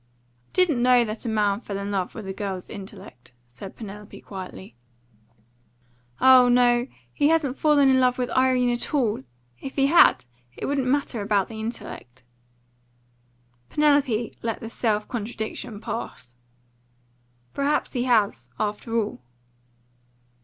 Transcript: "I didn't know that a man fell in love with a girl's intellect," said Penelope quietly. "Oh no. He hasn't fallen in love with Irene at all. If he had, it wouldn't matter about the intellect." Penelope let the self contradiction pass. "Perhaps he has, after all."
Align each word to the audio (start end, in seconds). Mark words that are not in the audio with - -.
"I 0.01 0.49
didn't 0.53 0.81
know 0.81 1.05
that 1.05 1.27
a 1.27 1.29
man 1.29 1.59
fell 1.59 1.77
in 1.77 1.91
love 1.91 2.15
with 2.15 2.25
a 2.25 2.33
girl's 2.33 2.69
intellect," 2.69 3.33
said 3.47 3.75
Penelope 3.75 4.19
quietly. 4.21 4.75
"Oh 6.19 6.49
no. 6.49 6.87
He 7.13 7.27
hasn't 7.27 7.55
fallen 7.55 7.87
in 7.87 7.99
love 7.99 8.17
with 8.17 8.31
Irene 8.31 8.71
at 8.71 8.95
all. 8.95 9.21
If 9.59 9.75
he 9.75 9.85
had, 9.85 10.25
it 10.57 10.65
wouldn't 10.65 10.87
matter 10.87 11.21
about 11.21 11.49
the 11.49 11.59
intellect." 11.59 12.23
Penelope 13.69 14.35
let 14.41 14.59
the 14.59 14.69
self 14.71 15.07
contradiction 15.07 15.79
pass. 15.79 16.33
"Perhaps 17.53 17.93
he 17.93 18.05
has, 18.05 18.49
after 18.59 18.97
all." 18.97 19.21